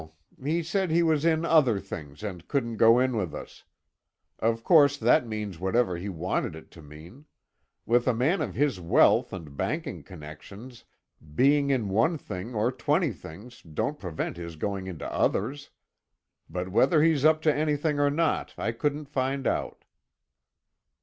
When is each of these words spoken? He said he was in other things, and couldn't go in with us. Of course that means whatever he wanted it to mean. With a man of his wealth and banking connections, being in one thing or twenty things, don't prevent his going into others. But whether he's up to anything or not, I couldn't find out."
He 0.43 0.63
said 0.63 0.89
he 0.89 1.03
was 1.03 1.25
in 1.25 1.45
other 1.45 1.79
things, 1.79 2.23
and 2.23 2.47
couldn't 2.47 2.77
go 2.77 2.97
in 2.97 3.15
with 3.15 3.35
us. 3.35 3.65
Of 4.39 4.63
course 4.63 4.97
that 4.97 5.27
means 5.27 5.59
whatever 5.59 5.95
he 5.95 6.09
wanted 6.09 6.55
it 6.55 6.71
to 6.71 6.81
mean. 6.81 7.25
With 7.85 8.07
a 8.07 8.13
man 8.15 8.41
of 8.41 8.55
his 8.55 8.79
wealth 8.79 9.31
and 9.31 9.55
banking 9.55 10.01
connections, 10.01 10.85
being 11.35 11.69
in 11.69 11.87
one 11.87 12.17
thing 12.17 12.55
or 12.55 12.71
twenty 12.71 13.11
things, 13.11 13.61
don't 13.61 13.99
prevent 13.99 14.37
his 14.37 14.55
going 14.55 14.87
into 14.87 15.05
others. 15.13 15.69
But 16.49 16.69
whether 16.69 17.03
he's 17.03 17.23
up 17.23 17.39
to 17.43 17.53
anything 17.53 17.99
or 17.99 18.09
not, 18.09 18.55
I 18.57 18.71
couldn't 18.71 19.05
find 19.05 19.45
out." 19.45 19.85